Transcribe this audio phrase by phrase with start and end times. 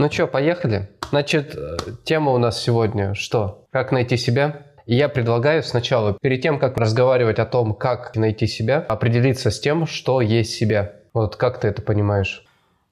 [0.00, 0.88] Ну что, поехали?
[1.10, 3.66] Значит, э, тема у нас сегодня что?
[3.70, 4.66] Как найти себя?
[4.86, 9.60] И я предлагаю сначала, перед тем, как разговаривать о том, как найти себя, определиться с
[9.60, 10.94] тем, что есть себя.
[11.12, 12.46] Вот как ты это понимаешь?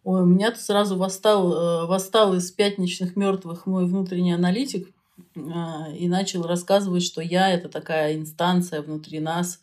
[0.05, 4.91] Ой, у меня-то сразу восстал, э, восстал из пятничных мертвых мой внутренний аналитик
[5.35, 5.41] э,
[5.97, 9.61] и начал рассказывать, что я– это такая инстанция внутри нас,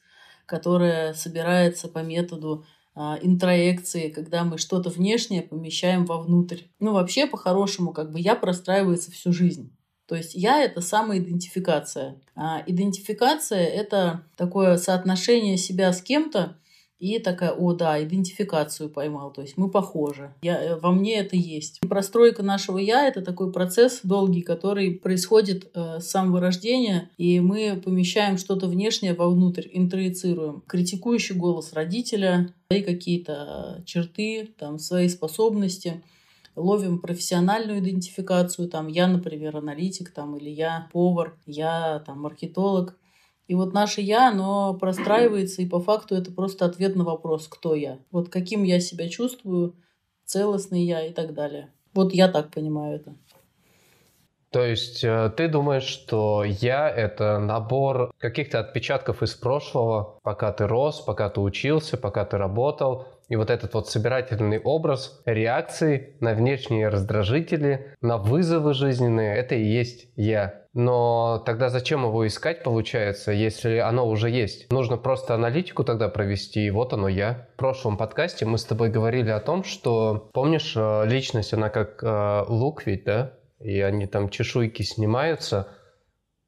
[0.48, 2.66] которая собирается по методу
[2.96, 6.62] интроекции, когда мы что-то внешнее помещаем вовнутрь.
[6.80, 9.76] Ну, вообще, по-хорошему, как бы я простраивается всю жизнь.
[10.08, 12.22] То есть я— это самоидентификация.
[12.36, 16.58] А идентификация— это такое соотношение себя с кем-то,
[16.99, 20.34] и такая, о да, идентификацию поймал, то есть мы похожи.
[20.41, 21.80] Я, э, во мне это есть.
[21.81, 27.81] Простройка нашего «я»— это такой процесс долгий, который происходит э, с самого рождения, и мы
[27.84, 30.63] помещаем что-то внешнее вовнутрь, интроицируем.
[30.67, 36.02] Критикующий голос родителя, свои какие-то черты, там, свои способности—
[36.55, 42.98] ловим профессиональную идентификацию, там я, например, аналитик, там, или я повар, я там маркетолог.
[43.48, 47.76] И вот наше «я», оно простраивается, и по факту это просто ответ на вопрос «кто
[47.76, 48.00] я?».
[48.12, 49.76] Вот каким я себя чувствую,
[50.26, 51.72] целостный я и так далее.
[51.94, 53.16] Вот я так понимаю это.
[54.50, 60.66] То есть э, ты думаешь, что я— это набор каких-то отпечатков из прошлого, пока ты
[60.66, 66.34] рос, пока ты учился, пока ты работал, и вот этот вот собирательный образ реакции на
[66.34, 70.66] внешние раздражители, на вызовы жизненные, это и есть я.
[70.73, 74.70] Но тогда зачем его искать, получается, если оно уже есть?
[74.72, 77.48] Нужно просто аналитику тогда провести, и вот оно я.
[77.54, 82.04] В прошлом подкасте мы с тобой говорили о том, что, помнишь, э, личность, она как
[82.04, 83.34] э, лук ведь, да?
[83.60, 85.70] И они там чешуйки снимаются.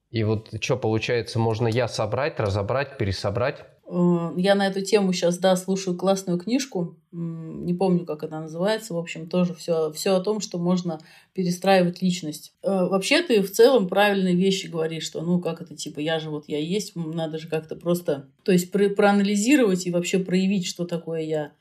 [0.09, 3.64] И вот что получается, можно я собрать, разобрать, пересобрать?
[3.88, 8.94] Э, я на эту тему сейчас, да, слушаю классную книжку, не помню, как она называется,
[8.94, 10.99] в общем, тоже все, все о том, что можно
[11.33, 12.53] перестраивать личность.
[12.63, 16.29] Э, вообще ты в целом правильные вещи говоришь, что, ну, как это, типа, я же
[16.29, 20.85] вот я есть, надо же как-то просто, то есть про проанализировать и вообще проявить, что
[20.85, 21.51] такое я.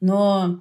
[0.00, 0.60] Но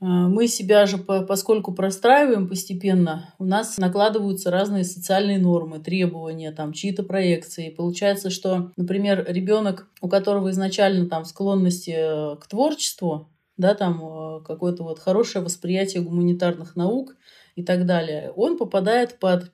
[0.00, 7.02] мы себя же, поскольку простраиваем постепенно, у нас накладываются разные социальные нормы, требования, там, чьи-то
[7.02, 7.70] проекции.
[7.70, 14.40] Получается, что, например, ребенок, у которого изначально там склонности э, к творчеству, да, там э,
[14.44, 17.16] какое-то вот хорошее восприятие гуманитарных наук
[17.56, 19.50] и так далее, он попадает под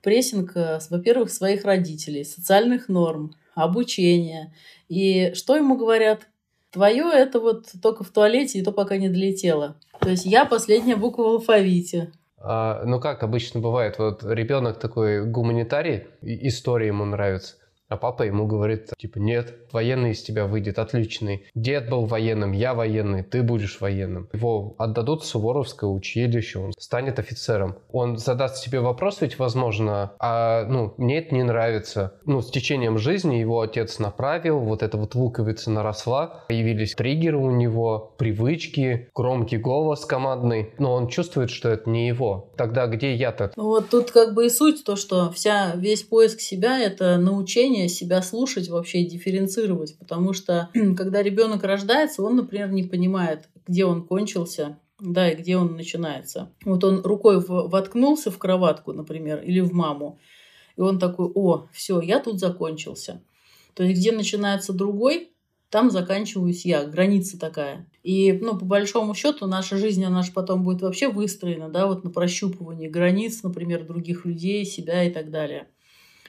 [0.00, 4.54] прессинг, э, во-первых, своих родителей, социальных норм, обучения.
[4.88, 6.28] И что ему говорят?
[6.70, 9.76] Твое это вот только в туалете, и то пока не долетело.
[10.00, 12.12] То есть я последняя буква в алфавите.
[12.38, 17.56] А, ну как обычно бывает, вот ребенок такой гуманитарий, история ему нравится.
[17.88, 21.46] А папа ему говорит, типа, нет, военный из тебя выйдет отличный.
[21.54, 24.28] Дед был военным, я военный, ты будешь военным.
[24.32, 27.78] Его отдадут в Суворовское училище, он станет офицером.
[27.90, 32.14] Он задаст себе вопрос, ведь, возможно, а, ну, мне это не нравится.
[32.26, 37.50] Ну, с течением жизни его отец направил, вот эта вот луковица наросла, появились триггеры у
[37.50, 42.52] него, привычки, громкий голос командный, но он чувствует, что это не его.
[42.58, 43.52] Тогда где я-то?
[43.56, 47.77] Ну, вот тут как бы и суть то, что вся, весь поиск себя— это научение
[47.78, 53.84] умение себя слушать вообще дифференцировать, потому что когда ребенок рождается, он, например, не понимает, где
[53.84, 56.50] он кончился, да, и где он начинается.
[56.64, 60.18] Вот он рукой воткнулся в кроватку, например, или в маму,
[60.76, 63.20] и он такой, о, все, я тут закончился.
[63.74, 65.30] То есть, где начинается другой,
[65.70, 67.86] там заканчиваюсь я, граница такая.
[68.02, 72.04] И, ну, по большому счету, наша жизнь, она же потом будет вообще выстроена, да, вот
[72.04, 75.68] на прощупывании границ, например, других людей, себя и так далее.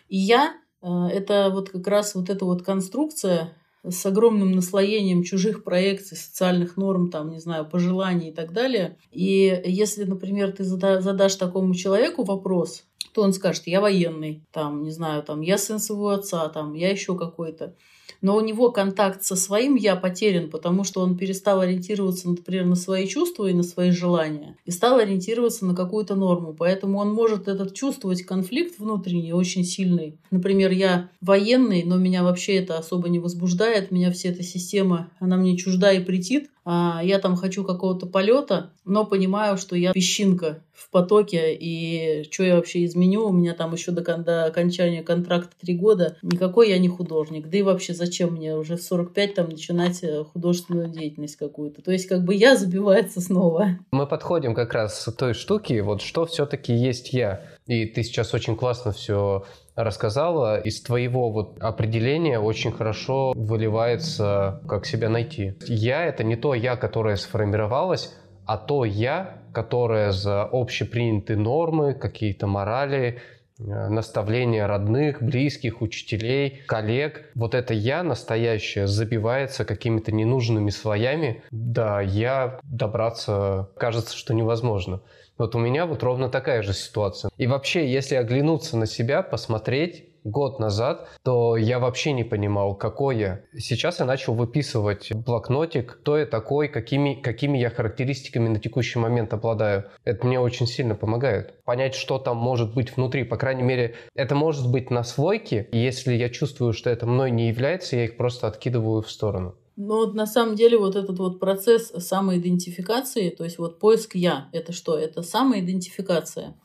[0.09, 3.53] И я это вот как раз вот эта вот конструкция
[3.87, 8.97] с огромным наслоением чужих проекций, социальных норм, там, не знаю, пожеланий и так далее.
[9.11, 14.91] И если, например, ты задашь такому человеку вопрос, то он скажет, я военный, там, не
[14.91, 17.75] знаю, там, я сын своего отца, там, я еще какой-то
[18.21, 22.75] но у него контакт со своим «я» потерян, потому что он перестал ориентироваться, например, на
[22.75, 26.53] свои чувства и на свои желания, и стал ориентироваться на какую-то норму.
[26.57, 30.17] Поэтому он может этот чувствовать конфликт внутренний очень сильный.
[30.31, 35.37] Например, я военный, но меня вообще это особо не возбуждает, меня вся эта система, она
[35.37, 36.58] мне чужда и претит, а,
[37.03, 42.55] я там хочу какого-то полета, но понимаю, что я песчинка в потоке, и что я
[42.55, 46.87] вообще изменю, у меня там еще до, до окончания контракта три года, никакой я не
[46.87, 51.81] художник, да и вообще зачем мне уже в 45 там начинать э, художественную деятельность какую-то,
[51.81, 53.79] то есть как бы я забивается снова.
[53.91, 58.33] Мы подходим как раз к той штуке, вот что все-таки есть я, и ты сейчас
[58.33, 59.45] очень классно все
[59.75, 65.53] рассказала, из твоего вот определения очень хорошо выливается, как себя найти.
[65.67, 68.15] Я— это не то я, которое сформировалось,
[68.47, 73.19] А то я, которое за общепринятые нормы, какие-то морали,
[73.59, 77.29] наставления родных, близких, учителей, коллег.
[77.35, 81.43] Вот это я настоящее забивается какими-то ненужными слоями.
[81.51, 85.01] Да, я добраться кажется, что невозможно.
[85.37, 87.31] Вот у меня вот ровно такая же ситуация.
[87.37, 93.17] И вообще, если оглянуться на себя, посмотреть, год назад, то я вообще не понимал, какой
[93.17, 93.41] я.
[93.57, 99.33] Сейчас я начал выписывать блокнотик, кто я такой, какими, какими я характеристиками на текущий момент
[99.33, 99.85] обладаю.
[100.03, 101.63] Это мне очень сильно помогает.
[101.63, 103.23] Понять, что там может быть внутри.
[103.23, 105.67] По крайней мере, это может быть на свойке.
[105.71, 109.55] Если я чувствую, что это мной не является, я их просто откидываю в сторону.
[109.81, 114.73] Но на самом деле вот этот вот процесс самоидентификации, то есть вот поиск «я»— это
[114.73, 114.97] что?
[114.97, 116.57] Это самоидентификация.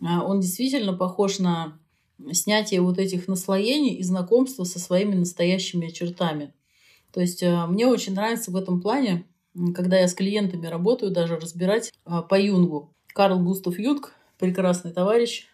[0.00, 1.78] А, он действительно похож на
[2.32, 6.52] снятие вот этих наслоений и знакомство со своими настоящими чертами.
[7.12, 9.26] То есть э, мне очень нравится в этом плане,
[9.74, 12.92] когда я с клиентами работаю, даже разбирать э, по Юнгу.
[13.14, 15.46] Карл Густав Юнг, прекрасный товарищ,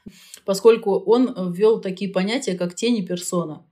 [0.45, 3.65] поскольку он ввел такие понятия, как тень и персона.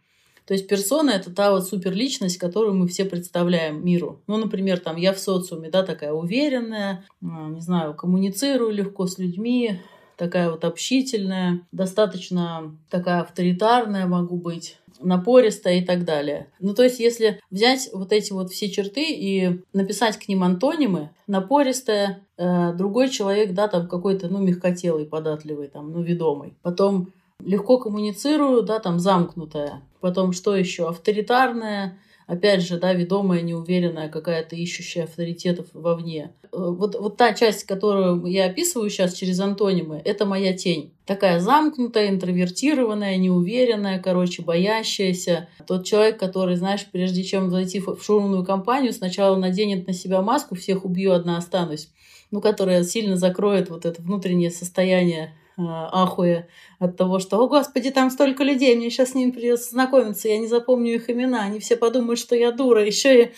[0.46, 4.22] То есть персона– это та вот суперличность, которую мы все представляем миру.
[4.26, 9.80] Ну, например, там я в социуме, да, такая уверенная, не знаю, коммуницирую легко с людьми,
[10.20, 16.48] такая вот общительная, достаточно такая авторитарная могу быть напористая и так далее.
[16.60, 21.08] Ну, то есть, если взять вот эти вот все черты и написать к ним антонимы,
[21.26, 26.52] напористая, э, другой человек, да, там какой-то, ну, мягкотелый, податливый, там, ну, ведомый.
[26.60, 29.80] Потом легко коммуницирую, да, там, замкнутая.
[30.00, 30.86] Потом что еще?
[30.86, 31.98] Авторитарная,
[32.30, 36.30] опять же, да, ведомая, неуверенная, какая-то ищущая авторитетов вовне.
[36.44, 40.94] Э, вот, вот та часть, которую я описываю сейчас через антонимы, это моя тень.
[41.06, 45.48] Такая замкнутая, интровертированная, неуверенная, короче, боящаяся.
[45.66, 50.54] Тот человек, который, знаешь, прежде чем зайти в шумную компанию, сначала наденет на себя маску,
[50.54, 51.88] всех убью, одна останусь
[52.30, 56.48] ну, которая сильно закроет вот это внутреннее состояние ахуя
[56.78, 60.38] от того, что, о господи, там столько людей, мне сейчас с ними придется знакомиться, я
[60.38, 63.32] не запомню их имена, они все подумают, что я дура, еще и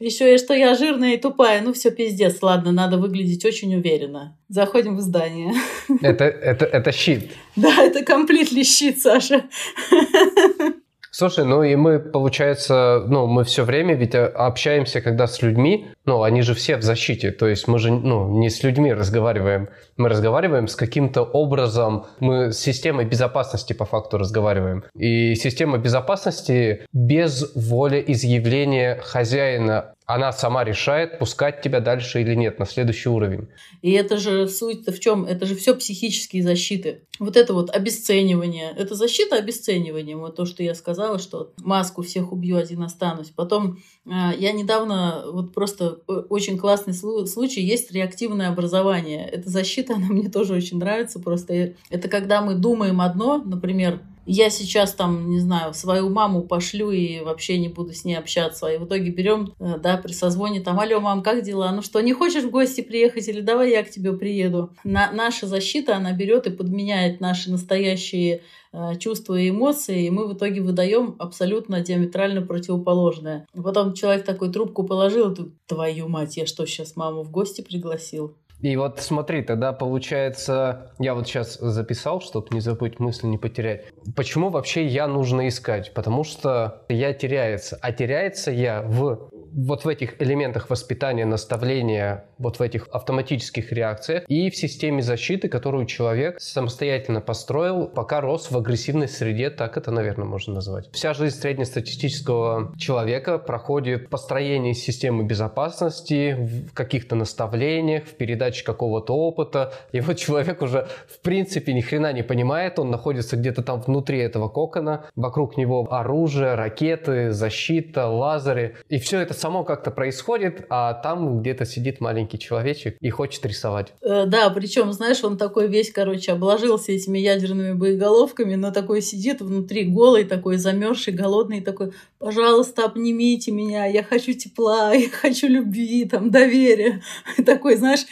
[0.00, 1.60] еще и что я жирная и тупая.
[1.60, 4.36] Ну, все пиздец, ладно, надо выглядеть очень уверенно.
[4.48, 5.54] Заходим в здание.
[6.02, 7.30] Это, это, это щит.
[7.56, 9.46] Да, это комплитли щит, Саша.
[11.18, 16.22] Слушай, ну и мы, получается, ну, мы все время ведь общаемся, когда с людьми, ну,
[16.22, 20.10] они же все в защите, то есть мы же, ну, не с людьми разговариваем, мы
[20.10, 24.84] разговариваем с каким-то образом, мы с системой безопасности по факту разговариваем.
[24.94, 32.58] И система безопасности без воли изъявления хозяина она сама решает, пускать тебя дальше или нет
[32.58, 33.48] на следующий уровень.
[33.82, 35.26] И это же суть-то в чем?
[35.26, 37.02] Это же все психические защиты.
[37.18, 38.72] Вот это вот обесценивание.
[38.74, 40.20] Это защита обесцениванием.
[40.20, 43.28] Вот то, что я сказала, что маску всех убью, один останусь.
[43.28, 49.28] Потом а, я недавно, вот просто э, очень классный случай, есть реактивное образование.
[49.28, 51.20] Эта защита, она мне тоже очень нравится.
[51.20, 56.90] Просто это когда мы думаем одно, например, я сейчас там, не знаю, свою маму пошлю
[56.90, 58.66] и вообще не буду с ней общаться.
[58.66, 61.72] И в итоге берем, э, да, при созвоне там, алло, мам, как дела?
[61.72, 64.70] Ну что, не хочешь в гости приехать или давай я к тебе приеду?
[64.84, 68.42] На, наша защита, она берет и подменяет наши настоящие
[68.74, 73.46] э, чувства и эмоции, и мы в итоге выдаем абсолютно диаметрально противоположное.
[73.54, 75.34] Потом человек такой трубку положил,
[75.66, 78.34] твою мать, я что, сейчас маму в гости пригласил?
[78.60, 83.86] И вот смотри, тогда получается, я вот сейчас записал, чтобы не забыть мысль, не потерять.
[84.16, 85.94] Почему вообще я нужно искать?
[85.94, 87.78] Потому что я теряется.
[87.80, 89.30] А теряется я в
[89.66, 95.48] вот в этих элементах воспитания, наставления, вот в этих автоматических реакциях и в системе защиты,
[95.48, 100.88] которую человек самостоятельно построил, пока рос в агрессивной среде, так это, наверное, можно назвать.
[100.92, 109.12] Вся жизнь среднестатистического человека проходит в построении системы безопасности, в каких-то наставлениях, в передаче какого-то
[109.12, 109.72] опыта.
[109.90, 114.20] И вот человек уже в принципе ни хрена не понимает, он находится где-то там внутри
[114.20, 118.76] этого кокона, вокруг него оружие, ракеты, защита, лазеры.
[118.88, 123.94] И все это само как-то происходит, а там где-то сидит маленький человечек и хочет рисовать.
[124.02, 129.40] Э, да, причем, знаешь, он такой весь, короче, обложился этими ядерными боеголовками, но такой сидит
[129.40, 136.04] внутри голый, такой замерзший, голодный, такой, пожалуйста, обнимите меня, я хочу тепла, я хочу любви,
[136.04, 137.02] там, доверия.
[137.46, 138.04] Такой, знаешь,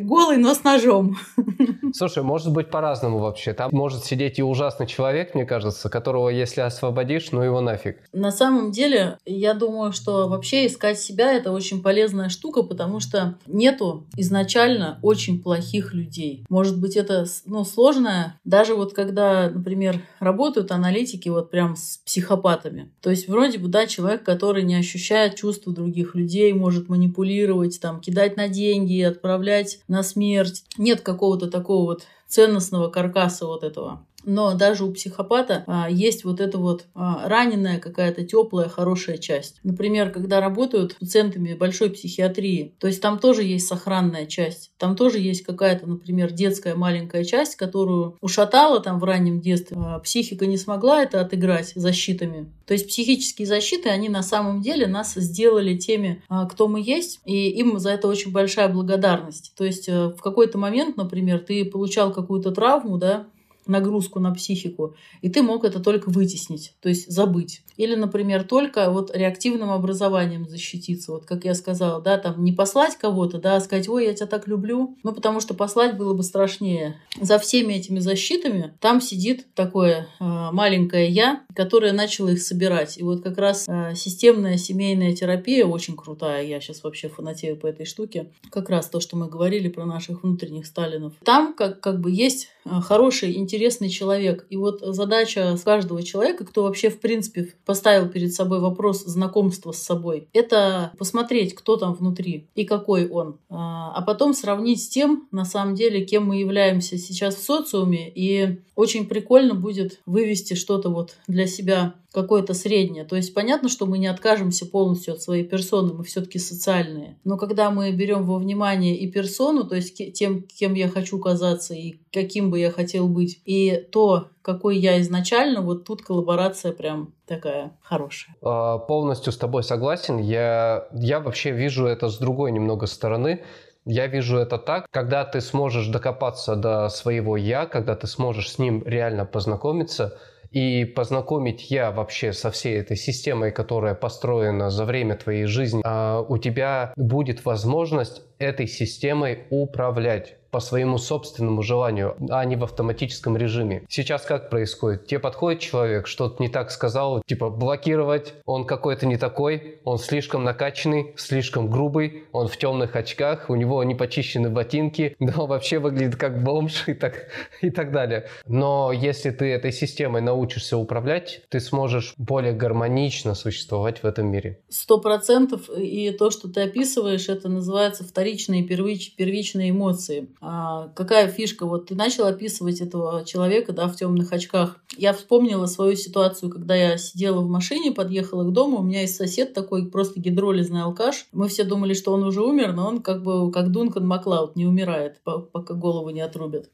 [0.00, 1.16] голый, но с ножом.
[1.94, 3.52] Слушай, может быть по-разному вообще.
[3.52, 7.98] Там может сидеть и ужасный человек, мне кажется, которого если освободишь, ну его нафиг.
[8.12, 13.38] На самом деле, я думаю, что вообще искать себя это очень полезная штука, потому что
[13.46, 16.44] нету изначально очень плохих людей.
[16.48, 22.92] Может быть, это ну, сложное, даже вот когда, например, работают аналитики вот прям с психопатами.
[23.00, 28.00] То есть вроде бы, да, человек, который не ощущает чувства других людей, может манипулировать, там,
[28.00, 30.64] кидать на деньги, отправлять на смерть.
[30.76, 34.06] Нет какого-то такого вот ценностного каркаса вот этого.
[34.24, 39.56] Но даже у психопата а, есть вот эта вот а, раненая какая-то теплая, хорошая часть.
[39.62, 44.70] Например, когда работают с пациентами большой психиатрии, то есть там тоже есть сохранная часть.
[44.78, 49.76] Там тоже есть какая-то, например, детская маленькая часть, которую ушатала там в раннем детстве.
[49.78, 52.50] А, психика не смогла это отыграть защитами.
[52.66, 57.20] То есть психические защиты, они на самом деле нас сделали теми, а, кто мы есть,
[57.24, 59.52] и им за это очень большая благодарность.
[59.56, 63.26] То есть э, в какой-то момент, например, ты получал какую-то травму, да,
[63.66, 67.62] нагрузку на психику, и ты мог это только вытеснить, то есть забыть.
[67.76, 71.12] Или, например, только вот реактивным образованием защититься.
[71.12, 74.26] Вот как я сказала, да, там не послать кого-то, да, а сказать, ой, я тебя
[74.26, 77.00] так люблю, ну, потому что послать было бы страшнее.
[77.20, 82.98] За всеми этими защитами там сидит такое э, маленькое я, которое начало их собирать.
[82.98, 86.44] И вот как раз э, системная семейная терапия очень крутая.
[86.44, 88.30] Я сейчас вообще фанатею по этой штуке.
[88.50, 91.14] Как раз то, что мы говорили про наших внутренних Сталинов.
[91.24, 93.49] Там как, как бы есть э, хороший, интересный
[93.88, 94.46] человек.
[94.50, 99.82] И вот задача каждого человека, кто вообще в принципе поставил перед собой вопрос знакомства с
[99.82, 103.38] собой, это посмотреть, кто там внутри и какой он.
[103.48, 108.10] А, а потом сравнить с тем, на самом деле, кем мы являемся сейчас в социуме.
[108.14, 113.04] И очень прикольно будет вывести что-то вот для себя какое-то среднее.
[113.04, 117.18] То есть понятно, что мы не откажемся полностью от своей персоны, мы все-таки социальные.
[117.24, 121.74] Но когда мы берем во внимание и персону, то есть тем, кем я хочу казаться
[121.74, 127.14] и каким бы я хотел быть, и то, какой я изначально, вот тут коллаборация прям
[127.26, 128.34] такая хорошая.
[128.42, 130.18] А, полностью с тобой согласен.
[130.18, 133.44] Я, я вообще вижу это с другой немного стороны.
[133.86, 138.58] Я вижу это так, когда ты сможешь докопаться до своего «я», когда ты сможешь с
[138.58, 140.18] ним реально познакомиться–
[140.50, 146.20] и познакомить я вообще со всей этой системой, которая построена за время твоей жизни, а
[146.20, 153.36] у тебя будет возможность этой системой управлять по своему собственному желанию, а не в автоматическом
[153.36, 153.84] режиме.
[153.88, 155.06] Сейчас как происходит?
[155.06, 160.44] Тебе подходит человек, что-то не так сказал, типа блокировать, он какой-то не такой, он слишком
[160.44, 166.16] накачанный, слишком грубый, он в темных очках, у него не почищены ботинки, но вообще выглядит
[166.16, 167.28] как бомж и так,
[167.60, 168.26] и так далее.
[168.46, 174.60] Но если ты этой системой научишься управлять, ты сможешь более гармонично существовать в этом мире.
[174.68, 175.68] Сто процентов.
[175.76, 180.28] И то, что ты описываешь, это называется вторичные первич, первичные эмоции.
[180.42, 181.66] А, какая фишка?
[181.66, 184.78] Вот ты начал описывать этого человека, да, в темных очках.
[184.96, 189.16] Я вспомнила свою ситуацию, когда я сидела в машине, подъехала к дому, у меня есть
[189.16, 191.26] сосед такой, просто гидролизный алкаш.
[191.32, 194.66] Мы все думали, что он уже умер, но он как бы как Дункан Маклауд не
[194.66, 196.70] умирает, пока голову не отрубят.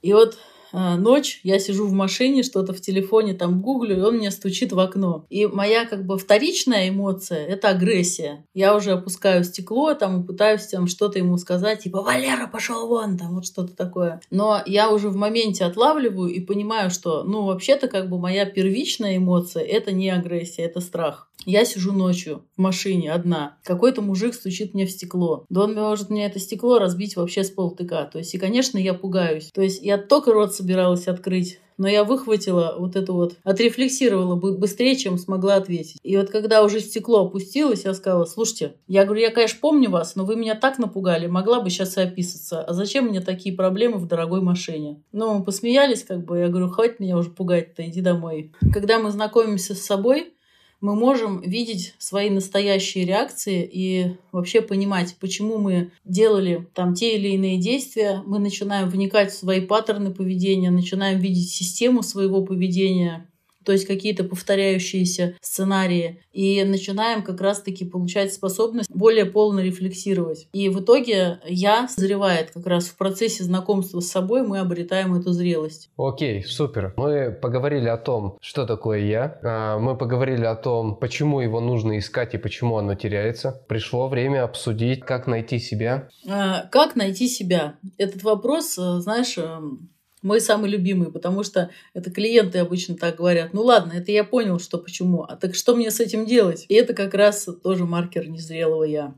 [0.00, 0.38] И вот
[0.72, 4.80] ночь, я сижу в машине, что-то в телефоне там гуглю, и он мне стучит в
[4.80, 5.26] окно.
[5.30, 8.44] И моя как бы вторичная эмоция— это агрессия.
[8.54, 13.18] Я уже опускаю стекло там и пытаюсь там что-то ему сказать, типа «Валера, пошел вон!»
[13.18, 14.20] там вот что-то такое.
[14.30, 19.16] Но я уже в моменте отлавливаю и понимаю, что ну вообще-то как бы моя первичная
[19.16, 21.28] эмоция— это не агрессия, это страх.
[21.44, 23.58] Я сижу ночью в машине одна.
[23.64, 25.44] Какой-то мужик стучит мне в стекло.
[25.48, 28.04] Да он может мне это стекло разбить вообще с полтыка.
[28.04, 29.50] То есть, и, конечно, я пугаюсь.
[29.52, 34.96] То есть, я только рот собиралась открыть, но я выхватила вот эту вот, отрефлексировала быстрее,
[34.96, 35.98] чем смогла ответить.
[36.02, 40.14] И вот когда уже стекло опустилось, я сказала, слушайте, я говорю, я, конечно, помню вас,
[40.14, 42.62] но вы меня так напугали, могла бы сейчас и описаться.
[42.62, 45.02] А зачем мне такие проблемы в дорогой машине?
[45.12, 48.52] Ну, мы посмеялись, как бы, я говорю, хватит меня уже пугать-то, иди домой.
[48.72, 50.34] Когда мы знакомимся с собой,
[50.82, 57.28] мы можем видеть свои настоящие реакции и вообще понимать, почему мы делали там те или
[57.28, 58.20] иные действия.
[58.26, 63.28] Мы начинаем вникать в свои паттерны поведения, начинаем видеть систему своего поведения,
[63.64, 70.48] то есть какие-то повторяющиеся сценарии, и начинаем как раз-таки получать способность более полно рефлексировать.
[70.52, 75.32] И в итоге я зревает как раз в процессе знакомства с собой мы обретаем эту
[75.32, 75.90] зрелость.
[75.96, 76.94] Окей, супер.
[76.96, 79.38] Мы поговорили о том, что такое я.
[79.42, 83.62] А, мы поговорили о том, почему его нужно искать и почему оно теряется.
[83.68, 86.08] Пришло время обсудить, как найти себя.
[86.28, 87.76] А, как найти себя?
[87.98, 89.90] Этот вопрос, э, знаешь, эм,
[90.22, 93.52] мой самый любимый, потому что это клиенты обычно так говорят.
[93.52, 95.24] Ну ладно, это я понял, что почему.
[95.24, 96.64] А так что мне с этим делать?
[96.68, 99.14] И это как раз тоже маркер незрелого я.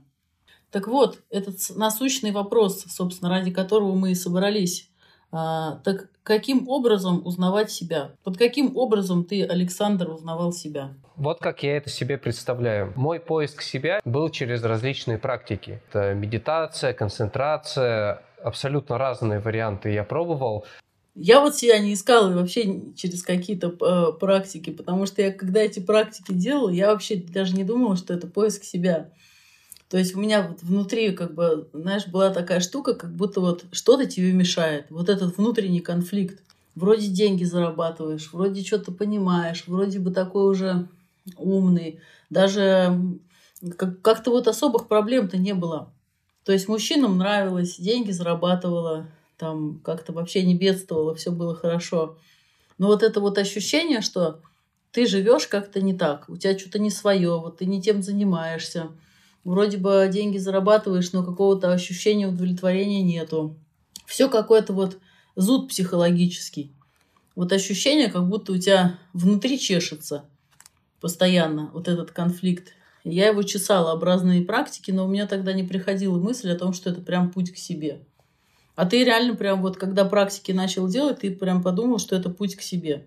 [0.70, 4.90] Так вот, этот насущный вопрос, собственно, ради которого мы и собрались.
[5.30, 8.12] А, так каким образом узнавать себя?
[8.24, 10.94] Под каким образом ты, Александр, узнавал себя?
[11.16, 12.92] Вот как я это себе представляю.
[12.96, 15.80] Мой поиск себя был через различные практики.
[15.88, 20.66] Это медитация, концентрация, абсолютно разные варианты я пробовал.
[21.14, 25.78] Я вот себя не искала вообще через какие-то э, практики, потому что я, когда эти
[25.78, 29.10] практики делала, я вообще даже не думала, что это поиск себя.
[29.88, 33.64] То есть у меня вот внутри, как бы, знаешь, была такая штука, как будто вот
[33.70, 34.86] что-то тебе мешает.
[34.90, 36.42] Вот этот внутренний конфликт.
[36.74, 40.88] Вроде деньги зарабатываешь, вроде что-то понимаешь, вроде бы такой уже
[41.36, 42.00] умный.
[42.28, 42.98] Даже
[43.76, 45.92] как-то вот особых проблем-то не было.
[46.44, 52.18] То есть мужчинам нравилось, деньги зарабатывала, там как-то вообще не бедствовала, все было хорошо.
[52.78, 54.40] Но вот это вот ощущение, что
[54.90, 58.92] ты живешь как-то не так, у тебя что-то не свое, вот ты не тем занимаешься.
[59.44, 63.56] Вроде бы деньги зарабатываешь, но какого-то ощущения удовлетворения нету.
[64.06, 64.98] Все какой-то вот
[65.36, 66.72] зуд психологический.
[67.36, 70.24] Вот ощущение, как будто у тебя внутри чешется
[71.00, 72.72] постоянно вот этот конфликт.
[73.04, 76.72] Я его чесала об разные практики, но у меня тогда не приходила мысль о том,
[76.72, 78.00] что это прям путь к себе.
[78.76, 82.56] А ты реально прям вот, когда практики начал делать, ты прям подумал, что это путь
[82.56, 83.04] к себе.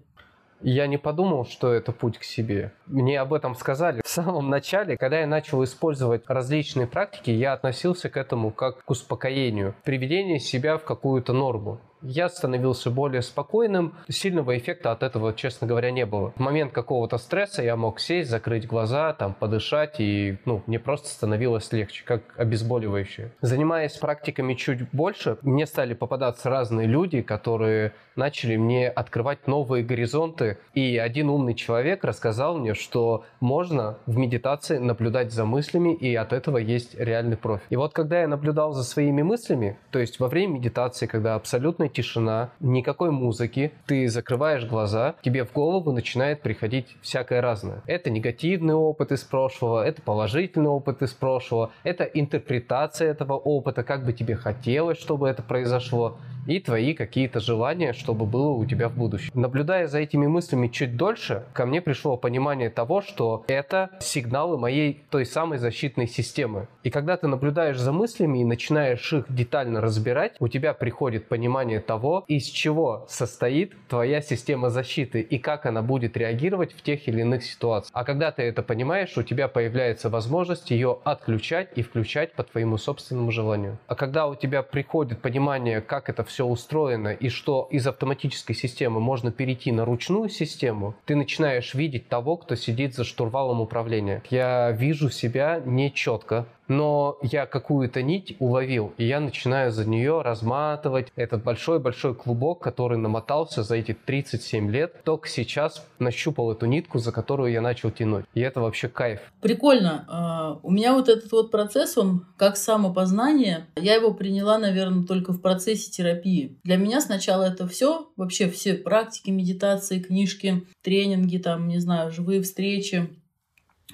[0.61, 2.73] Я не подумал, что это путь к себе.
[2.87, 4.97] Мне об этом сказали в самом начале.
[4.97, 10.77] Когда я начал использовать различные практики, я относился к этому как к успокоению, приведение себя
[10.77, 13.95] в какую-то норму я становился более спокойным.
[14.09, 16.33] Сильного эффекта от этого, честно говоря, не было.
[16.35, 21.09] В момент какого-то стресса я мог сесть, закрыть глаза, там, подышать, и ну, мне просто
[21.09, 23.31] становилось легче, как обезболивающее.
[23.41, 30.57] Занимаясь практиками чуть больше, мне стали попадаться разные люди, которые начали мне открывать новые горизонты.
[30.73, 36.33] И один умный человек рассказал мне, что можно в медитации наблюдать за мыслями, и от
[36.33, 37.65] этого есть реальный профит.
[37.69, 41.86] И вот когда я наблюдал за своими мыслями, то есть во время медитации, когда абсолютно
[41.87, 47.81] полная тишина, никакой музыки, ты закрываешь глаза, тебе в голову начинает приходить всякое разное.
[47.87, 54.05] Это негативный опыт из прошлого, это положительный опыт из прошлого, это интерпретация этого опыта, как
[54.05, 56.17] бы тебе хотелось, чтобы это произошло
[56.47, 59.31] и твои какие-то желания, чтобы было у тебя в будущем.
[59.33, 65.03] Наблюдая за этими мыслями чуть дольше, ко мне пришло понимание того, что это сигналы моей
[65.09, 66.67] той самой защитной системы.
[66.83, 71.79] И когда ты наблюдаешь за мыслями и начинаешь их детально разбирать, у тебя приходит понимание
[71.79, 77.21] того, из чего состоит твоя система защиты и как она будет реагировать в тех или
[77.21, 77.91] иных ситуациях.
[77.93, 82.77] А когда ты это понимаешь, у тебя появляется возможность ее отключать и включать по твоему
[82.77, 83.77] собственному желанию.
[83.87, 88.55] А когда у тебя приходит понимание, как это все все устроено и что из автоматической
[88.55, 94.21] системы можно перейти на ручную систему, ты начинаешь видеть того, кто сидит за штурвалом управления.
[94.29, 101.07] Я вижу себя нечетко, но я какую-то нить уловил, и я начинаю за нее разматывать
[101.15, 105.03] этот большой-большой клубок, который намотался за эти 37 лет.
[105.03, 108.25] Только сейчас нащупал эту нитку, за которую я начал тянуть.
[108.33, 109.19] И это вообще кайф.
[109.41, 110.05] Прикольно.
[110.07, 115.33] А, у меня вот этот вот процесс, он как самопознание, я его приняла, наверное, только
[115.33, 116.57] в процессе терапии.
[116.63, 122.41] Для меня сначала это все, вообще все практики, медитации, книжки, тренинги, там, не знаю, живые
[122.41, 123.09] встречи,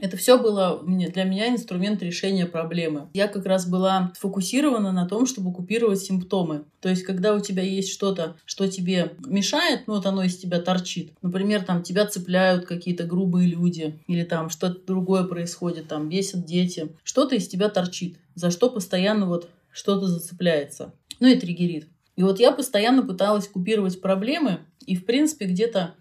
[0.04, 3.08] это все было для меня инструмент решения проблемы.
[3.14, 6.66] Я как раз была сфокусирована на том, чтобы купировать симптомы.
[6.82, 10.60] То есть, когда у тебя есть что-то, что тебе мешает, ну вот оно из тебя
[10.60, 11.14] торчит.
[11.22, 16.90] Например, там тебя цепляют какие-то грубые люди, или там что-то другое происходит, там бесят дети.
[17.06, 20.92] Что-то из тебя торчит, за что постоянно вот что-то зацепляется.
[21.22, 21.88] Ну и триггерит.
[22.18, 25.96] И вот я постоянно пыталась купировать проблемы, и в принципе где-то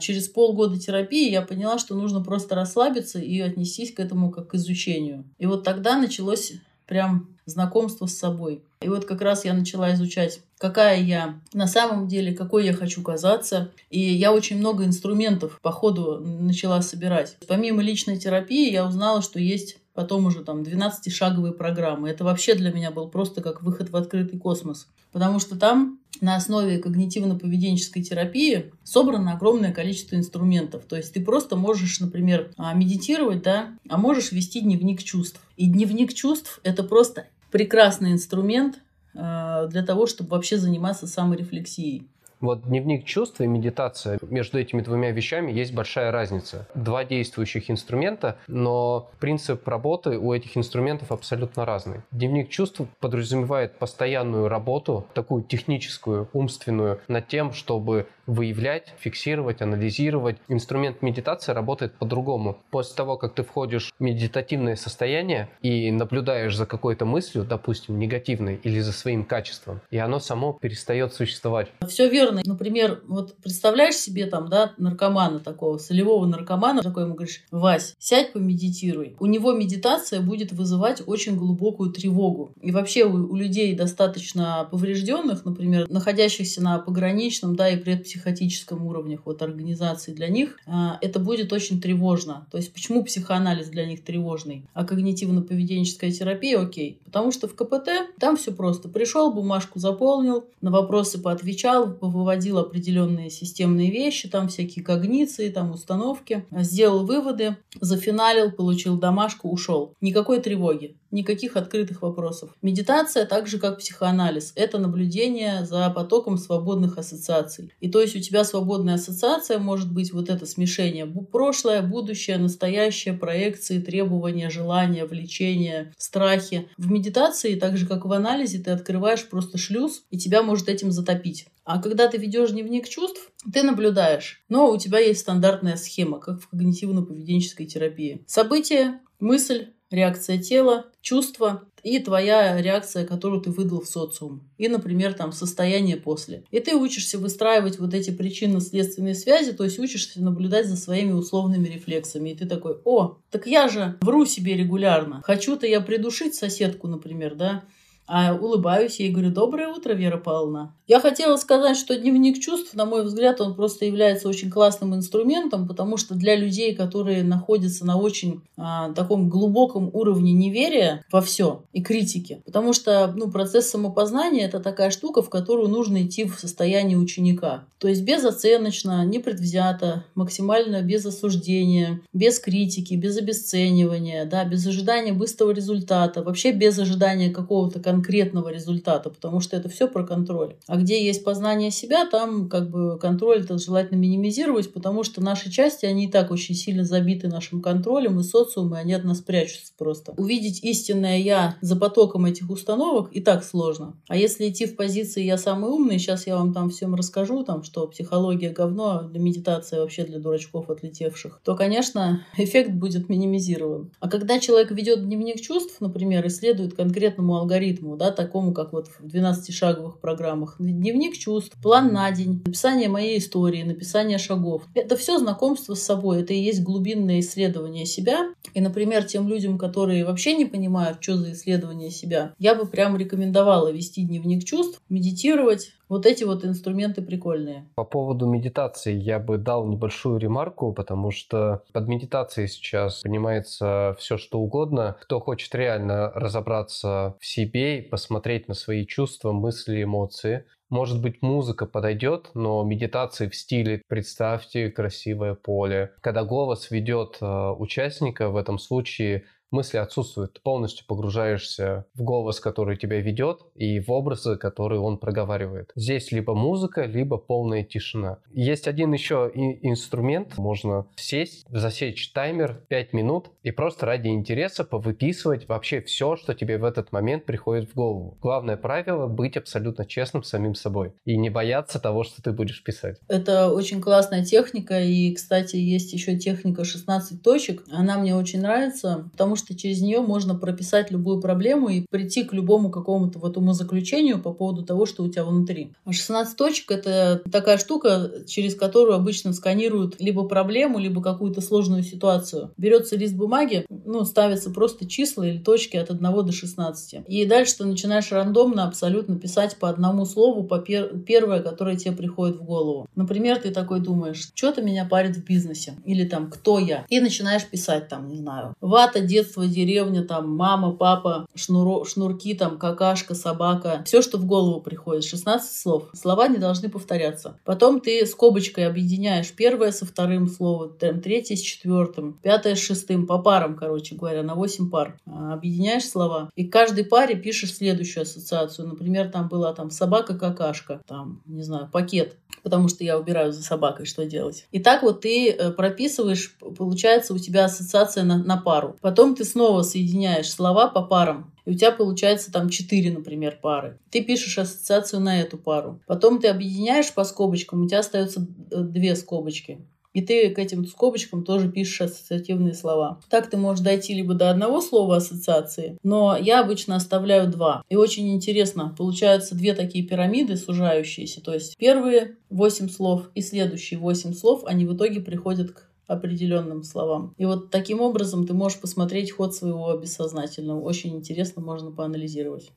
[0.00, 4.54] через полгода терапии я поняла, что нужно просто расслабиться и отнестись к этому как к
[4.54, 5.24] изучению.
[5.38, 6.54] И вот тогда началось
[6.86, 8.62] прям знакомство с собой.
[8.80, 13.02] И вот как раз я начала изучать, какая я на самом деле, какой я хочу
[13.02, 13.70] казаться.
[13.90, 17.36] И я очень много инструментов по ходу начала собирать.
[17.46, 22.08] Помимо личной терапии я узнала, что есть потом уже там 12-шаговые программы.
[22.08, 24.86] Это вообще для меня был просто как выход в открытый космос.
[25.10, 30.84] Потому что там на основе когнитивно-поведенческой терапии собрано огромное количество инструментов.
[30.88, 35.40] То есть ты просто можешь, например, а, медитировать, да, а можешь вести дневник чувств.
[35.56, 38.78] И дневник чувств– это просто прекрасный инструмент
[39.16, 42.06] а, для того, чтобы вообще заниматься саморефлексией.
[42.40, 46.68] Вот дневник чувств и медитация, между этими двумя вещами есть большая разница.
[46.74, 52.02] Два действующих инструмента, но принцип работы у этих инструментов абсолютно разный.
[52.12, 60.36] Дневник чувств подразумевает постоянную работу, такую техническую, умственную, над тем, чтобы выявлять, фиксировать, анализировать.
[60.48, 62.58] Инструмент медитации работает по-другому.
[62.70, 68.60] После того, как ты входишь в медитативное состояние и наблюдаешь за какой-то мыслью, допустим, негативной
[68.62, 71.68] или за своим качеством, и оно само перестает существовать.
[71.88, 72.27] Все верно.
[72.44, 78.32] Например, вот представляешь себе там, да, наркомана такого, солевого наркомана, такой ему говоришь, Вась, сядь
[78.32, 79.16] помедитируй.
[79.20, 82.52] У него медитация будет вызывать очень глубокую тревогу.
[82.60, 88.86] И вообще у, у людей достаточно поврежденных, например, находящихся на пограничном, да, и предпсихологическом психотическом
[88.86, 92.46] уровнях вот организации для них, а, это будет очень тревожно.
[92.50, 96.98] То есть почему психоанализ для них тревожный, а когнитивно-поведенческая терапия окей?
[97.04, 97.88] Потому что в КПТ
[98.18, 98.88] там все просто.
[98.88, 106.44] Пришел, бумажку заполнил, на вопросы поотвечал, выводил определенные системные вещи, там всякие когниции, там установки,
[106.50, 109.94] сделал выводы, зафиналил, получил домашку, ушел.
[110.00, 112.50] Никакой тревоги никаких открытых вопросов.
[112.62, 117.72] Медитация, так же как психоанализ, это наблюдение за потоком свободных ассоциаций.
[117.80, 123.14] И то есть у тебя свободная ассоциация может быть вот это смешение прошлое, будущее, настоящее,
[123.14, 126.68] проекции, требования, желания, влечения, страхи.
[126.76, 130.92] В медитации, так же как в анализе, ты открываешь просто шлюз, и тебя может этим
[130.92, 131.46] затопить.
[131.68, 136.40] А когда ты ведешь дневник чувств, ты наблюдаешь, но у тебя есть стандартная схема, как
[136.40, 138.24] в когнитивно-поведенческой терапии.
[138.26, 144.48] Событие, мысль, реакция тела, чувства и твоя реакция, которую ты выдал в социум.
[144.56, 146.42] И, например, там состояние после.
[146.50, 151.68] И ты учишься выстраивать вот эти причинно-следственные связи, то есть учишься наблюдать за своими условными
[151.68, 152.30] рефлексами.
[152.30, 155.20] И ты такой, о, так я же вру себе регулярно.
[155.22, 157.64] Хочу-то я придушить соседку, например, да,
[158.08, 160.74] а улыбаюсь ей говорю, доброе утро, Вера Павловна.
[160.86, 165.68] Я хотела сказать, что дневник чувств, на мой взгляд, он просто является очень классным инструментом,
[165.68, 171.64] потому что для людей, которые находятся на очень а, таком глубоком уровне неверия во все
[171.74, 176.40] и критики, потому что ну, процесс самопознания это такая штука, в которую нужно идти в
[176.40, 177.64] состоянии ученика.
[177.78, 185.50] То есть безоценочно, непредвзято, максимально без осуждения, без критики, без обесценивания, да, без ожидания быстрого
[185.50, 190.56] результата, вообще без ожидания какого-то конкретного результата, потому что это все про контроль.
[190.66, 195.50] А где есть познание себя, там как бы контроль это желательно минимизировать, потому что наши
[195.50, 199.20] части, они и так очень сильно забиты нашим контролем и социумом, и они от нас
[199.20, 200.12] прячутся просто.
[200.16, 203.96] Увидеть истинное «я» за потоком этих установок и так сложно.
[204.08, 207.62] А если идти в позиции «я самый умный», сейчас я вам там всем расскажу, там,
[207.62, 213.90] что психология говно, для медитация вообще для дурачков отлетевших, то, конечно, эффект будет минимизирован.
[214.00, 219.06] А когда человек ведет дневник чувств, например, исследует конкретному алгоритму, да, такому, как вот в
[219.06, 224.62] 12-шаговых программах, дневник чувств, план на день, написание моей истории, написание шагов.
[224.74, 228.30] Это все знакомство с собой, это и есть глубинное исследование себя.
[228.54, 232.96] И, например, тем людям, которые вообще не понимают, что за исследование себя, я бы прям
[232.96, 237.68] рекомендовала вести дневник чувств, медитировать, вот эти вот инструменты прикольные.
[237.74, 244.18] По поводу медитации я бы дал небольшую ремарку, потому что под медитацией сейчас понимается все,
[244.18, 244.96] что угодно.
[245.02, 251.22] Кто хочет реально разобраться в себе и посмотреть на свои чувства, мысли, эмоции, может быть,
[251.22, 255.94] музыка подойдет, но медитации в стиле «представьте красивое поле».
[256.02, 260.34] Когда голос ведет э, участника, в этом случае мысли отсутствуют.
[260.34, 265.70] Ты полностью погружаешься в голос, который тебя ведет, и в образы, которые он проговаривает.
[265.74, 268.18] Здесь либо музыка, либо полная тишина.
[268.32, 270.38] Есть один еще инструмент.
[270.38, 276.58] Можно сесть, засечь таймер 5 минут и просто ради интереса повыписывать вообще все, что тебе
[276.58, 278.18] в этот момент приходит в голову.
[278.20, 282.62] Главное правило— быть абсолютно честным с самим собой и не бояться того, что ты будешь
[282.62, 282.98] писать.
[283.08, 287.64] Это очень классная техника, и, кстати, есть еще техника 16 точек.
[287.70, 292.32] Она мне очень нравится, потому что через нее можно прописать любую проблему и прийти к
[292.32, 295.72] любому какому-то вот умозаключению по поводу того, что у тебя внутри.
[295.88, 302.50] 16 точек— это такая штука, через которую обычно сканируют либо проблему, либо какую-то сложную ситуацию.
[302.56, 307.02] Берется лист бумаги, ну, ставятся просто числа или точки от 1 до 16.
[307.06, 311.92] И дальше ты начинаешь рандомно абсолютно писать по одному слову, по пер первое, которое тебе
[311.92, 312.86] приходит в голову.
[312.94, 315.74] Например, ты такой думаешь, что-то меня парит в бизнесе.
[315.84, 316.84] Или там, кто я?
[316.88, 322.34] И начинаешь писать там, не знаю, вата, детство детство, деревня, там, мама, папа, шнуро, шнурки,
[322.34, 323.82] там, какашка, собака.
[323.84, 325.04] Все, что в голову приходит.
[325.04, 325.84] 16 слов.
[325.92, 327.38] Слова не должны повторяться.
[327.44, 333.18] Потом ты скобочкой объединяешь первое со вторым словом, третье с четвертым, пятое с шестым, по
[333.18, 334.98] парам, короче говоря, на 8 пар.
[335.06, 336.30] А, объединяешь слова.
[336.36, 338.68] И к каждой паре пишешь следующую ассоциацию.
[338.68, 343.86] Например, там была там собака-какашка, там, не знаю, пакет, потому что я убираю за собакой,
[343.86, 344.46] что делать.
[344.52, 348.76] И так вот ты э, прописываешь, получается у тебя ассоциация на, на пару.
[348.80, 351.34] Потом ты снова соединяешь слова по парам.
[351.44, 353.78] И у тебя получается там четыре, например, пары.
[353.90, 355.80] Ты пишешь ассоциацию на эту пару.
[355.86, 359.58] Потом ты объединяешь по скобочкам, у тебя остается э, две скобочки.
[359.94, 363.00] И ты к этим скобочкам тоже пишешь ассоциативные слова.
[363.08, 367.62] Так ты можешь дойти либо до одного слова ассоциации, но я обычно оставляю два.
[367.68, 371.22] И очень интересно, получаются две такие пирамиды сужающиеся.
[371.22, 376.62] То есть первые восемь слов и следующие восемь слов, они в итоге приходят к определенным
[376.62, 377.14] словам.
[377.16, 380.60] И вот таким образом ты можешь посмотреть ход своего бессознательного.
[380.60, 382.52] Очень интересно, можно поанализировать.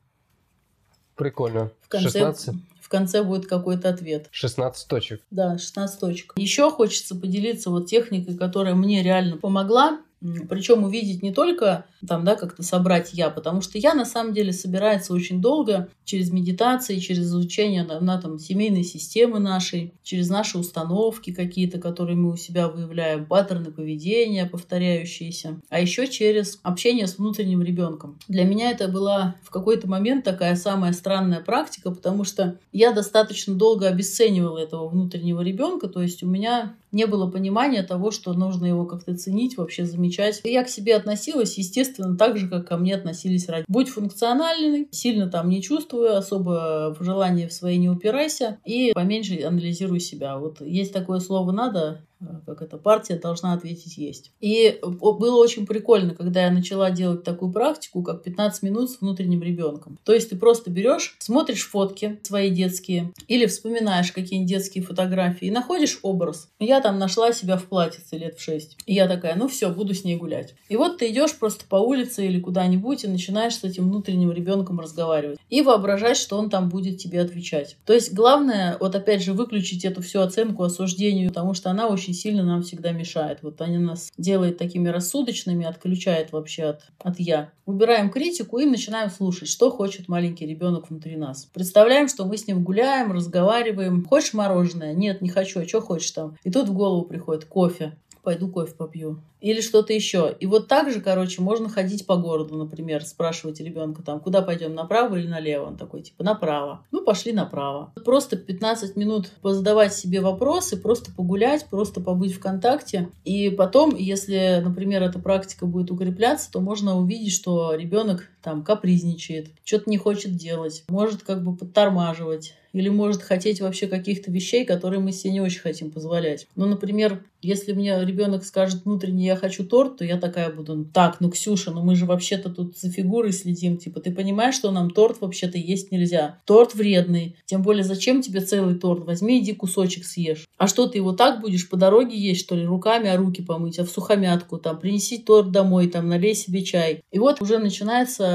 [1.16, 1.72] Прикольно.
[1.82, 2.56] В конце, 16?
[2.82, 4.28] в конце будет какой-то ответ.
[4.32, 5.22] 16 точек.
[5.32, 6.34] Да, 16 точек.
[6.36, 10.02] Еще хочется поделиться вот техникой, которая мне реально помогла.
[10.50, 14.54] Причем увидеть не только там, да, как-то собрать я, потому что я на самом деле
[14.54, 20.58] собирается очень долго через медитации, через изучение на, на там семейной системы нашей, через наши
[20.58, 27.18] установки какие-то, которые мы у себя выявляем, паттерны поведения повторяющиеся, а еще через общение с
[27.18, 28.20] внутренним ребенком.
[28.28, 33.56] Для меня это была в какой-то момент такая самая странная практика, потому что я достаточно
[33.56, 38.66] долго обесценивала этого внутреннего ребенка, то есть у меня не было понимания того, что нужно
[38.66, 40.11] его как-то ценить, вообще замечать.
[40.44, 43.66] И я к себе относилась, естественно, так же, как ко мне относились родители.
[43.68, 49.42] Будь функциональный, сильно там не чувствую, особо в желании в свои не упирайся и поменьше
[49.44, 50.38] анализируй себя.
[50.38, 52.06] Вот есть такое слово «надо»,
[52.46, 54.32] как эта партия должна ответить есть.
[54.40, 59.42] И было очень прикольно, когда я начала делать такую практику, как 15 минут с внутренним
[59.42, 60.00] ребенком.
[60.04, 65.52] То есть ты просто берешь, смотришь фотки свои детские или вспоминаешь какие-нибудь детские фотографии и
[65.52, 66.50] находишь образ.
[66.60, 68.78] Я там нашла себя в платьице лет в 6.
[68.86, 70.56] И я такая, ну все, буду с ней гулять.
[70.70, 74.80] И вот ты идешь просто по улице или куда-нибудь и начинаешь с этим внутренним ребенком
[74.80, 75.40] разговаривать.
[75.50, 77.78] И воображать, что он там будет тебе отвечать.
[77.86, 82.11] То есть главное, вот опять же, выключить эту всю оценку осуждению, потому что она очень
[82.12, 83.40] очень сильно нам всегда мешает.
[83.42, 87.52] Вот они нас делают такими рассудочными, отключает вообще от, от «я».
[87.66, 91.46] Убираем критику и начинаем слушать, что хочет маленький ребенок внутри нас.
[91.54, 94.04] Представляем, что мы с ним гуляем, разговариваем.
[94.04, 94.94] Хочешь мороженое?
[94.94, 95.62] Нет, не хочу.
[95.62, 96.36] А что хочешь там?
[96.44, 99.22] И тут в голову приходит кофе пойду кофе попью.
[99.40, 100.36] Или что-то еще.
[100.40, 104.76] И вот так же, короче, можно ходить по городу, например, спрашивать ребенка там, куда пойдем,
[104.76, 105.66] направо или налево?
[105.66, 106.86] Он такой, типа, направо.
[106.92, 107.92] Ну, пошли направо.
[108.06, 113.10] Просто 15 минут позадавать себе вопросы, просто погулять, просто побыть в контакте.
[113.26, 119.52] И потом, если, например, эта практика будет укрепляться, то можно увидеть, что ребенок там капризничает,
[119.64, 125.00] что-то не хочет делать, может как бы подтормаживать или может хотеть вообще каких-то вещей, которые
[125.00, 126.48] мы себе не очень хотим позволять.
[126.56, 130.86] Ну, например, если мне ребенок скажет внутренне «я хочу торт», то я такая буду «Ну,
[130.86, 134.72] «так, ну, Ксюша, ну мы же вообще-то тут за фигурой следим, типа, ты понимаешь, что
[134.72, 136.40] нам торт вообще-то есть нельзя?
[136.46, 139.06] Торт вредный, тем более зачем тебе целый торт?
[139.06, 140.46] Возьми, иди кусочек съешь.
[140.58, 143.80] А что, ты его так будешь по дороге есть, что ли, руками, а руки помыть,
[143.80, 147.04] а в сухомятку, там, принеси торт домой, там, налей себе чай».
[147.12, 148.31] И вот уже начинается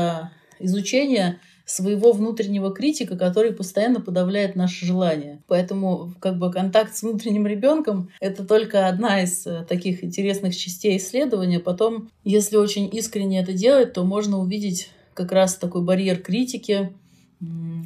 [0.59, 5.43] изучение своего внутреннего критика, который постоянно подавляет наши желания.
[5.49, 10.97] Поэтому как бы контакт с внутренним ребенком— это только одна из э, таких интересных частей
[10.97, 11.59] исследования.
[11.59, 16.93] Потом, если очень искренне это делать, то можно увидеть как раз такой барьер критики,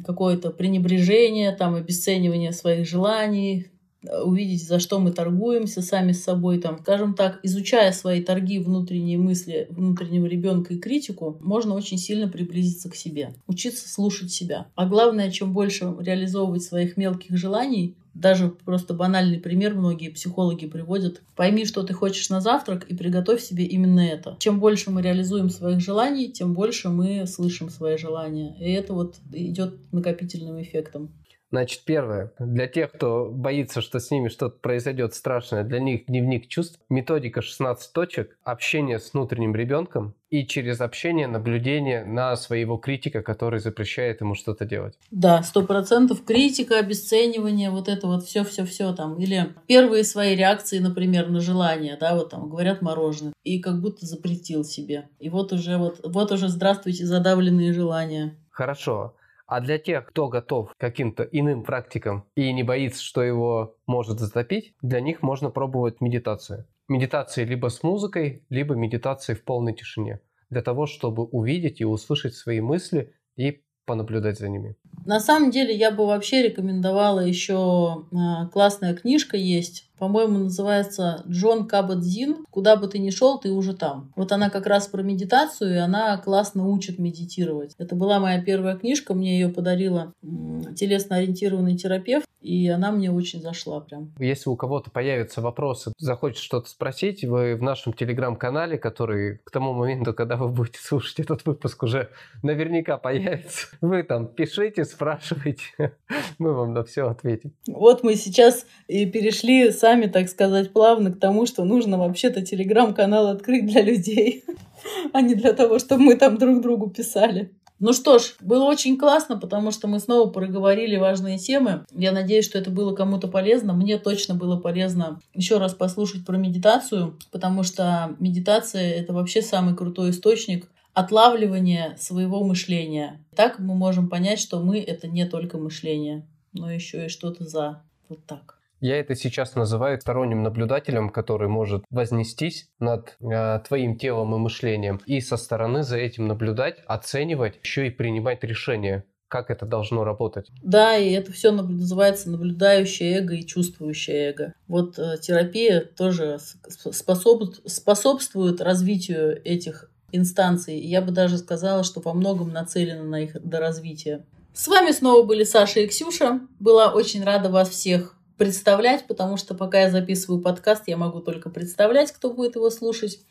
[0.05, 3.70] какое-то пренебрежение, там, обесценивание своих желаний,
[4.03, 9.17] увидеть, за что мы торгуемся сами с собой, там, скажем так, изучая свои торги, внутренние
[9.17, 14.67] мысли внутреннего ребенка и критику, можно очень сильно приблизиться к себе, учиться слушать себя.
[14.75, 21.21] А главное, чем больше реализовывать своих мелких желаний, даже просто банальный пример многие психологи приводят.
[21.35, 24.35] Пойми, что ты хочешь на завтрак и приготовь себе именно это.
[24.39, 28.55] Чем больше мы реализуем своих желаний, тем больше мы слышим свои желания.
[28.59, 31.09] И это вот идет накопительным эффектом.
[31.51, 32.31] Значит, первое.
[32.39, 37.41] Для тех, кто боится, что с ними что-то произойдет страшное, для них дневник чувств, методика
[37.41, 44.21] 16 точек, общение с внутренним ребенком и через общение наблюдение на своего критика, который запрещает
[44.21, 44.97] ему что-то делать.
[45.11, 49.19] Да, сто процентов критика, обесценивание, вот это вот все-все-все там.
[49.19, 54.05] Или первые свои реакции, например, на желание, да, вот там говорят мороженое, и как будто
[54.05, 55.09] запретил себе.
[55.19, 58.37] И вот уже вот, вот уже здравствуйте задавленные желания.
[58.51, 59.15] Хорошо.
[59.51, 64.17] А для тех, кто готов к каким-то иным практикам и не боится, что его может
[64.21, 66.69] затопить, для них можно пробовать медитацию.
[66.87, 70.21] Медитации либо с музыкой, либо медитации в полной тишине.
[70.49, 74.77] для того, чтобы увидеть и услышать свои мысли и понаблюдать за ними.
[75.05, 81.67] На самом деле я бы вообще рекомендовала еще э, классная книжка есть по-моему, называется Джон
[81.67, 82.47] Кабадзин.
[82.49, 84.11] Куда бы ты ни шел, ты уже там.
[84.15, 87.75] Вот она как раз про медитацию, и она классно учит медитировать.
[87.77, 93.79] Это была моя первая книжка, мне ее подарила телесно-ориентированный терапевт, и она мне очень зашла
[93.79, 94.11] прям.
[94.17, 99.73] Если у кого-то появятся вопросы, захочет что-то спросить, вы в нашем телеграм-канале, который к тому
[99.73, 102.09] моменту, когда вы будете слушать этот выпуск, уже
[102.41, 103.67] наверняка появится.
[103.81, 105.63] Вы там пишите, спрашивайте,
[106.39, 107.53] мы вам на все ответим.
[107.67, 112.41] Вот мы сейчас и перешли сами сами, так сказать, плавно к тому, что нужно вообще-то
[112.41, 114.45] телеграм-канал открыть для людей,
[115.13, 117.51] а не для того, чтобы мы там друг другу писали.
[117.79, 121.83] Ну что ж, было очень классно, потому что мы снова проговорили важные темы.
[121.93, 123.73] Я надеюсь, что это было кому-то полезно.
[123.73, 129.75] Мне точно было полезно еще раз послушать про медитацию, потому что медитация— это вообще самый
[129.75, 133.19] крутой источник отлавливания своего мышления.
[133.35, 137.81] Так мы можем понять, что мы— это не только мышление, но еще и что-то за.
[138.07, 138.60] Вот так.
[138.81, 144.99] Я это сейчас называю сторонним наблюдателем, который может вознестись над э, твоим телом и мышлением
[145.05, 150.49] и со стороны за этим наблюдать, оценивать, еще и принимать решения как это должно работать.
[150.61, 154.53] Да, и это все называется наблюдающее эго и чувствующее эго.
[154.67, 160.77] Вот э, терапия тоже способ, способствует развитию этих инстанций.
[160.79, 164.25] Я бы даже сказала, что во многом нацелена на их до развития.
[164.53, 166.41] С вами снова были Саша и Ксюша.
[166.59, 171.51] Была очень рада вас всех представлять, потому что пока я записываю подкаст, я могу только
[171.51, 173.23] представлять, кто будет его слушать.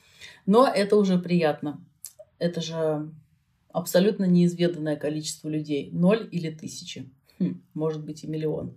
[0.47, 1.85] Но это уже приятно.
[2.39, 3.11] Это же
[3.73, 5.91] абсолютно неизведанное количество людей.
[5.91, 7.11] Ноль или тысячи.
[7.41, 8.77] Хм, может быть и миллион.